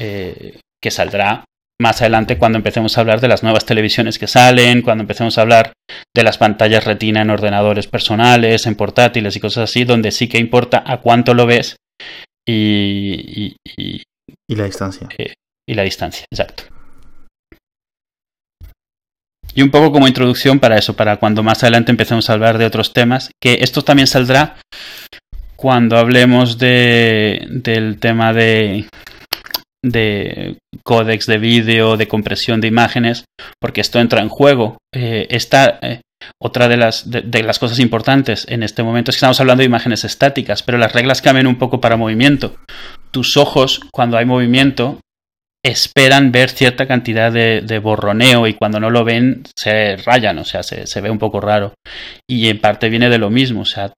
Eh, 0.00 0.58
que 0.82 0.90
saldrá 0.90 1.44
más 1.78 2.00
adelante 2.00 2.38
cuando 2.38 2.56
empecemos 2.56 2.96
a 2.96 3.02
hablar 3.02 3.20
de 3.20 3.28
las 3.28 3.42
nuevas 3.42 3.66
televisiones 3.66 4.18
que 4.18 4.26
salen, 4.26 4.80
cuando 4.80 5.02
empecemos 5.02 5.36
a 5.36 5.42
hablar 5.42 5.72
de 6.14 6.22
las 6.22 6.38
pantallas 6.38 6.84
retina 6.84 7.20
en 7.20 7.28
ordenadores 7.30 7.86
personales, 7.86 8.66
en 8.66 8.76
portátiles 8.76 9.36
y 9.36 9.40
cosas 9.40 9.68
así, 9.68 9.84
donde 9.84 10.10
sí 10.12 10.26
que 10.26 10.38
importa 10.38 10.82
a 10.86 10.98
cuánto 11.02 11.34
lo 11.34 11.44
ves 11.44 11.76
y, 12.48 13.52
y- 13.54 13.56
y- 13.76 14.02
Y 14.48 14.56
la 14.56 14.64
distancia. 14.64 15.06
Y 15.68 15.74
la 15.74 15.82
distancia, 15.82 16.24
exacto. 16.30 16.64
Y 19.54 19.62
un 19.62 19.70
poco 19.70 19.90
como 19.92 20.06
introducción 20.06 20.60
para 20.60 20.78
eso, 20.78 20.94
para 20.94 21.16
cuando 21.16 21.42
más 21.42 21.62
adelante 21.62 21.90
empecemos 21.90 22.30
a 22.30 22.34
hablar 22.34 22.58
de 22.58 22.66
otros 22.66 22.92
temas, 22.92 23.30
que 23.42 23.58
esto 23.62 23.82
también 23.82 24.06
saldrá 24.06 24.56
cuando 25.56 25.98
hablemos 25.98 26.56
de, 26.56 27.46
del 27.50 27.98
tema 27.98 28.32
de, 28.32 28.86
de 29.84 30.56
códex 30.84 31.26
de 31.26 31.38
vídeo, 31.38 31.96
de 31.96 32.08
compresión 32.08 32.60
de 32.60 32.68
imágenes, 32.68 33.24
porque 33.60 33.80
esto 33.80 33.98
entra 33.98 34.22
en 34.22 34.28
juego. 34.28 34.78
Eh, 34.94 35.26
esta, 35.30 35.78
eh, 35.82 36.00
otra 36.40 36.68
de 36.68 36.76
las, 36.76 37.10
de, 37.10 37.22
de 37.22 37.42
las 37.42 37.58
cosas 37.58 37.78
importantes 37.80 38.46
en 38.48 38.62
este 38.62 38.82
momento 38.82 39.10
es 39.10 39.16
que 39.16 39.18
estamos 39.18 39.40
hablando 39.40 39.60
de 39.60 39.66
imágenes 39.66 40.04
estáticas, 40.04 40.62
pero 40.62 40.78
las 40.78 40.92
reglas 40.92 41.20
cambian 41.20 41.46
un 41.46 41.58
poco 41.58 41.80
para 41.80 41.96
movimiento. 41.96 42.56
Tus 43.10 43.36
ojos, 43.36 43.80
cuando 43.92 44.16
hay 44.16 44.24
movimiento, 44.24 45.00
esperan 45.64 46.32
ver 46.32 46.50
cierta 46.50 46.86
cantidad 46.86 47.30
de, 47.30 47.60
de 47.60 47.78
borroneo 47.78 48.46
y 48.46 48.54
cuando 48.54 48.80
no 48.80 48.90
lo 48.90 49.04
ven 49.04 49.42
se 49.56 49.96
rayan, 49.96 50.38
o 50.38 50.44
sea, 50.44 50.62
se, 50.62 50.86
se 50.86 51.00
ve 51.00 51.10
un 51.10 51.18
poco 51.18 51.40
raro. 51.40 51.74
Y 52.28 52.48
en 52.48 52.60
parte 52.60 52.88
viene 52.88 53.10
de 53.10 53.18
lo 53.18 53.30
mismo, 53.30 53.62
o 53.62 53.66
sea, 53.66 53.92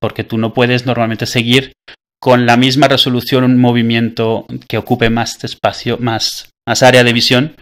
porque 0.00 0.24
tú 0.24 0.38
no 0.38 0.54
puedes 0.54 0.86
normalmente 0.86 1.26
seguir 1.26 1.72
con 2.20 2.46
la 2.46 2.56
misma 2.56 2.86
resolución 2.86 3.42
un 3.42 3.60
movimiento 3.60 4.46
que 4.68 4.78
ocupe 4.78 5.10
más 5.10 5.42
espacio, 5.42 5.98
más, 5.98 6.50
más 6.68 6.82
área 6.84 7.02
de 7.02 7.12
visión 7.12 7.56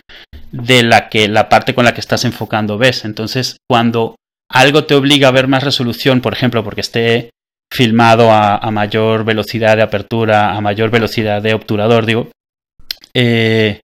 de 0.53 0.83
la 0.83 1.09
que 1.09 1.29
la 1.29 1.49
parte 1.49 1.75
con 1.75 1.85
la 1.85 1.95
que 1.95 2.01
estás 2.01 2.27
enfocando 2.27 2.77
ves. 2.77 3.07
Entonces, 3.07 3.57
cuando 3.69 4.17
algo 4.51 4.85
te 4.85 4.95
obliga 4.95 5.29
a 5.29 5.33
ver 5.33 5.49
más 5.49 5.63
resolución, 5.63 6.21
por 6.21 6.35
ejemplo, 6.35 6.63
porque 6.63 6.83
esté 6.83 7.31
filmado 7.73 8.31
a, 8.33 8.57
a 8.57 8.71
mayor 8.71 9.25
velocidad 9.25 9.77
de 9.77 9.83
apertura, 9.83 10.55
a 10.55 10.61
mayor 10.61 10.91
velocidad 10.91 11.41
de 11.41 11.55
obturador, 11.55 12.05
digo, 12.05 12.31
eh, 13.15 13.81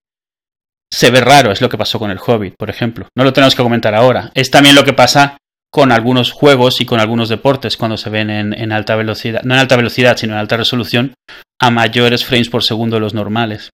se 0.92 1.11
ve 1.11 1.20
raro, 1.20 1.52
es 1.52 1.61
lo 1.61 1.68
que 1.68 1.78
pasó 1.78 1.99
con 1.99 2.11
el 2.11 2.18
Hobbit, 2.25 2.54
por 2.56 2.70
ejemplo. 2.70 3.08
No 3.16 3.25
lo 3.25 3.32
tenemos 3.32 3.54
que 3.54 3.62
comentar 3.62 3.94
ahora. 3.94 4.30
Es 4.35 4.50
también 4.50 4.75
lo 4.75 4.85
que 4.85 4.92
pasa 4.92 5.37
con 5.73 5.92
algunos 5.92 6.32
juegos 6.32 6.80
y 6.80 6.87
con 6.87 7.00
algunos 7.00 7.28
deportes 7.28 7.76
cuando 7.76 7.96
se 7.96 8.08
ven 8.08 8.30
en, 8.30 8.73
alta 8.73 8.96
velocidad, 8.96 9.42
no 9.42 9.54
en 9.54 9.61
alta 9.61 9.76
velocidad, 9.76 10.16
sino 10.16 10.32
en 10.32 10.38
alta 10.38 10.56
resolución, 10.56 11.14
a 11.61 11.70
mayores 11.70 12.25
frames 12.25 12.49
por 12.49 12.62
segundo 12.62 12.96
de 12.96 13.00
los 13.00 13.14
normales. 13.14 13.70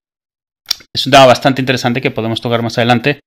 Es 0.93 1.07
un 1.07 1.13
tema 1.13 1.27
bastante 1.27 1.63
interesante 1.63 2.01
que 2.01 2.11
podemos 2.11 2.41
tocar 2.41 2.63
más 2.63 2.77
adelante, 2.79 3.21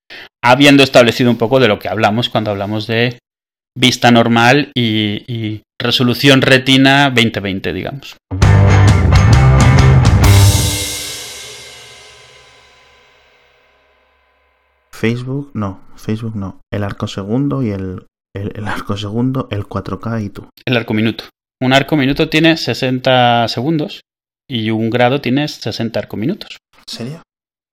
habiendo 0.44 0.84
establecido 0.84 1.30
un 1.30 1.38
poco 1.38 1.60
de 1.60 1.68
lo 1.68 1.80
que 1.80 1.88
hablamos 1.88 2.30
cuando 2.30 2.52
hablamos 2.52 2.86
de 2.88 3.20
vista 3.78 4.12
normal 4.12 4.72
y, 4.76 5.24
y 5.28 5.62
resolución 5.80 6.42
retina 6.42 7.10
2020, 7.12 7.72
digamos. 7.72 8.18
Facebook, 14.96 15.52
no, 15.54 15.82
Facebook 15.96 16.36
no. 16.36 16.62
El 16.72 16.84
arco 16.84 17.08
segundo 17.08 17.62
y 17.62 17.70
el, 17.70 18.06
el, 18.36 18.52
el, 18.56 18.68
arco 18.68 18.98
segundo, 18.98 19.48
el 19.52 19.64
4K 19.64 20.26
y 20.26 20.30
tú. 20.30 20.48
El 20.66 20.78
arco 20.78 20.94
minuto. 20.94 21.26
Un 21.62 21.74
arco 21.74 21.96
minuto 21.98 22.30
tiene 22.30 22.58
60 22.58 23.48
segundos 23.48 24.02
y 24.50 24.70
un 24.70 24.90
grado 24.90 25.22
tiene 25.22 25.48
60 25.48 26.00
arco 26.00 26.18
minutos. 26.18 26.58
¿En 26.78 26.84
serio? 26.94 27.22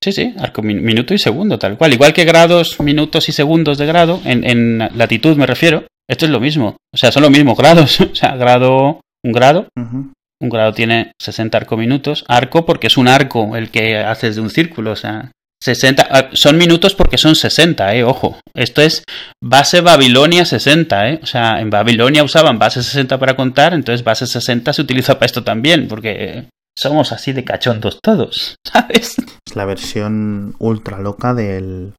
Sí, 0.03 0.11
sí, 0.11 0.35
arco 0.39 0.63
minuto 0.63 1.15
y 1.15 1.19
segundo, 1.19 1.59
tal 1.59 1.79
cual. 1.79 1.93
Igual 1.93 2.13
que 2.13 2.25
grados, 2.25 2.81
minutos 2.81 3.29
y 3.29 3.33
segundos 3.33 3.79
de 3.79 3.87
grado, 3.87 4.21
en, 4.25 4.45
en 4.45 4.79
latitud 4.97 5.37
me 5.37 5.47
refiero, 5.47 5.87
esto 6.09 6.25
es 6.25 6.31
lo 6.33 6.41
mismo. 6.41 6.77
O 6.93 6.97
sea, 6.97 7.13
son 7.13 7.23
los 7.23 7.31
mismos 7.31 7.57
grados. 7.57 8.01
O 8.13 8.15
sea, 8.15 8.37
grado, 8.37 9.01
un 9.25 9.33
grado. 9.33 9.69
Un 9.77 10.49
grado 10.49 10.73
tiene 10.73 11.13
60 11.21 11.57
arco 11.57 11.77
minutos. 11.77 12.25
Arco 12.27 12.67
porque 12.67 12.89
es 12.89 12.97
un 12.97 13.07
arco 13.07 13.57
el 13.57 13.71
que 13.71 13.99
haces 13.99 14.35
de 14.35 14.43
un 14.43 14.51
círculo. 14.51 14.91
O 14.91 14.97
sea, 14.97 15.31
60. 15.63 16.09
Ah, 16.11 16.31
son 16.33 16.59
minutos 16.59 16.95
porque 16.95 17.19
son 17.19 17.37
60, 17.37 17.95
eh. 17.95 18.05
Ojo. 18.05 18.41
Esto 18.55 18.83
es 18.83 19.05
base 19.43 19.81
Babilonia 19.81 20.45
60, 20.45 21.09
eh. 21.09 21.21
O 21.23 21.27
sea, 21.27 21.61
en 21.61 21.71
Babilonia 21.71 22.25
usaban 22.25 22.59
base 22.59 22.83
60 22.83 23.19
para 23.19 23.37
contar. 23.37 23.73
Entonces 23.73 24.03
base 24.05 24.27
60 24.27 24.73
se 24.73 24.83
utiliza 24.83 25.15
para 25.15 25.27
esto 25.27 25.45
también. 25.45 25.87
Porque 25.87 26.49
somos 26.77 27.13
así 27.13 27.33
de 27.33 27.45
cachondos 27.45 28.01
todos. 28.03 28.57
¿Sabes? 28.67 29.17
Es 29.47 29.57
la 29.57 29.65
versión 29.65 30.55
ultra 30.59 30.99
loca 30.99 31.33
del 31.35 31.93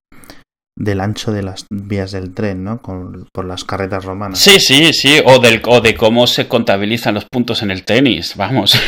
del 0.75 1.01
ancho 1.01 1.31
de 1.31 1.43
las 1.43 1.67
vías 1.69 2.11
del 2.11 2.33
tren, 2.33 2.63
¿no? 2.63 2.81
Con, 2.81 3.27
por 3.31 3.45
las 3.45 3.63
carretas 3.63 4.03
romanas. 4.05 4.39
Sí, 4.39 4.59
sí, 4.59 4.91
sí, 4.91 5.21
o, 5.23 5.39
del, 5.39 5.61
o 5.65 5.81
de 5.81 5.93
cómo 5.93 6.25
se 6.25 6.47
contabilizan 6.47 7.13
los 7.13 7.25
puntos 7.25 7.61
en 7.61 7.71
el 7.71 7.83
tenis, 7.83 8.35
vamos. 8.35 8.77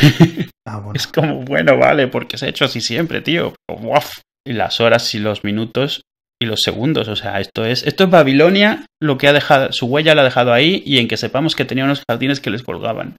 Ah, 0.68 0.78
bueno. 0.78 0.94
Es 0.96 1.06
como, 1.06 1.42
bueno, 1.42 1.78
vale, 1.78 2.08
porque 2.08 2.36
se 2.36 2.46
ha 2.46 2.48
hecho 2.48 2.64
así 2.64 2.80
siempre, 2.80 3.20
tío. 3.20 3.54
Y 3.68 3.72
las 4.52 4.80
horas 4.80 5.14
y 5.14 5.18
los 5.18 5.44
minutos 5.44 6.02
y 6.40 6.46
los 6.46 6.62
segundos, 6.62 7.08
o 7.08 7.16
sea, 7.16 7.40
esto 7.40 7.64
es, 7.64 7.86
esto 7.86 8.04
es 8.04 8.10
Babilonia, 8.10 8.86
lo 9.00 9.16
que 9.16 9.28
ha 9.28 9.32
dejado, 9.32 9.72
su 9.72 9.86
huella 9.86 10.14
la 10.14 10.20
ha 10.20 10.24
dejado 10.24 10.52
ahí 10.52 10.82
y 10.84 10.98
en 10.98 11.08
que 11.08 11.16
sepamos 11.16 11.56
que 11.56 11.64
tenía 11.64 11.84
unos 11.84 12.02
jardines 12.08 12.40
que 12.40 12.50
les 12.50 12.62
colgaban. 12.62 13.16